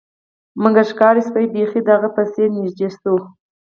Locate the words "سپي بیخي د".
1.27-1.87